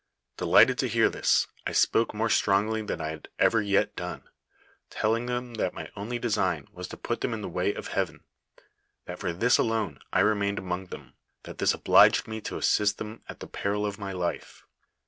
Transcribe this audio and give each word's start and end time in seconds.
Delighted 0.37 0.79
to 0.79 0.87
hear 0.87 1.11
this, 1.11 1.45
I 1.67 1.73
spoke 1.73 2.11
more 2.11 2.27
strongly 2.31 2.81
than 2.81 2.99
I 2.99 3.09
had 3.09 3.27
ever 3.37 3.61
yet 3.61 3.95
done, 3.95 4.27
telling 4.89 5.27
them 5.27 5.53
that 5.53 5.75
my 5.75 5.91
only 5.95 6.17
design 6.17 6.67
was 6.71 6.87
to 6.87 6.97
put 6.97 7.21
them 7.21 7.35
in 7.35 7.41
the 7.41 7.47
way 7.47 7.71
of 7.75 7.89
heaven; 7.89 8.23
that 9.05 9.19
for 9.19 9.31
this 9.31 9.59
alone 9.59 9.99
I 10.11 10.21
remained 10.21 10.57
among 10.57 10.87
them; 10.87 11.13
that 11.43 11.59
this 11.59 11.75
obliged 11.75 12.27
me 12.27 12.41
to 12.41 12.57
assist 12.57 12.97
them 12.97 13.21
at 13.29 13.41
the 13.41 13.47
peril 13.47 13.85
of 13.85 13.99
my 13.99 14.11
life. 14.11 14.63